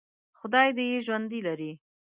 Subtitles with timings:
[0.39, 1.71] خدای دې یې ژوندي لري.